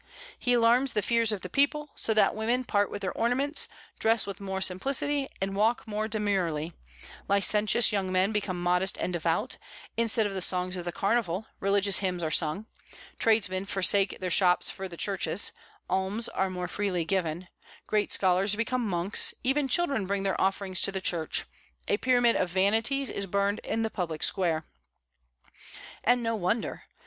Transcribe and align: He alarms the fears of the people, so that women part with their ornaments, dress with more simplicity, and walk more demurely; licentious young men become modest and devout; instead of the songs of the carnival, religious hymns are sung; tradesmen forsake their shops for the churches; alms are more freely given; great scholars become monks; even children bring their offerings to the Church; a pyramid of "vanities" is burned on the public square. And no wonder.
He 0.39 0.53
alarms 0.53 0.93
the 0.93 1.03
fears 1.03 1.31
of 1.31 1.41
the 1.41 1.47
people, 1.47 1.91
so 1.93 2.11
that 2.15 2.33
women 2.33 2.63
part 2.63 2.89
with 2.89 3.03
their 3.03 3.13
ornaments, 3.15 3.67
dress 3.99 4.25
with 4.25 4.41
more 4.41 4.59
simplicity, 4.59 5.27
and 5.39 5.55
walk 5.55 5.87
more 5.87 6.07
demurely; 6.07 6.73
licentious 7.27 7.91
young 7.91 8.11
men 8.11 8.31
become 8.31 8.63
modest 8.63 8.97
and 8.97 9.13
devout; 9.13 9.57
instead 9.97 10.25
of 10.25 10.33
the 10.33 10.41
songs 10.41 10.75
of 10.75 10.85
the 10.85 10.91
carnival, 10.91 11.45
religious 11.59 11.99
hymns 11.99 12.23
are 12.23 12.31
sung; 12.31 12.65
tradesmen 13.19 13.63
forsake 13.63 14.17
their 14.19 14.31
shops 14.31 14.71
for 14.71 14.87
the 14.87 14.97
churches; 14.97 15.51
alms 15.87 16.27
are 16.29 16.49
more 16.49 16.67
freely 16.67 17.05
given; 17.05 17.47
great 17.85 18.11
scholars 18.11 18.55
become 18.55 18.83
monks; 18.87 19.35
even 19.43 19.67
children 19.67 20.07
bring 20.07 20.23
their 20.23 20.41
offerings 20.41 20.81
to 20.81 20.91
the 20.91 20.99
Church; 20.99 21.45
a 21.87 21.97
pyramid 21.97 22.35
of 22.35 22.49
"vanities" 22.49 23.11
is 23.11 23.27
burned 23.27 23.61
on 23.71 23.83
the 23.83 23.91
public 23.91 24.23
square. 24.23 24.65
And 26.03 26.23
no 26.23 26.33
wonder. 26.35 26.85